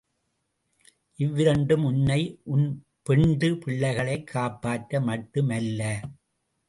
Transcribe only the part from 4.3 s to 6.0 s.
காப்பாற்ற மட்டும் அல்ல.